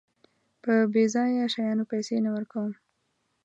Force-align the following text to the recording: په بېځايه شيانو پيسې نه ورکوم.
په 0.63 0.73
بېځايه 0.93 1.45
شيانو 1.53 1.83
پيسې 1.91 2.15
نه 2.25 2.29
ورکوم. 2.35 2.71